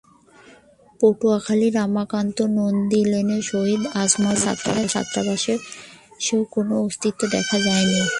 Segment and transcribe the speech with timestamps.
[0.99, 8.01] পাটুয়াটুলীর রমাকান্ত নন্দী লেনে শহীদ আজমল হোসেন ছাত্রাবাসেরও কোনো অস্তিত্ব দেখা যায়নি।